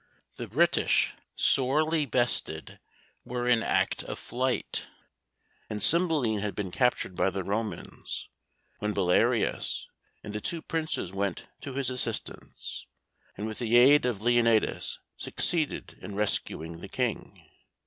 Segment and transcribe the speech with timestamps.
[0.37, 2.79] The British, sorely bested,
[3.23, 4.87] were in act of flight,
[5.69, 8.27] and Cymbeline had been captured by the Romans,
[8.79, 9.85] when Belarius
[10.23, 12.87] and the two Princes went to his assistance,
[13.37, 17.45] and with the aid of Leonatus succeeded in rescuing the King.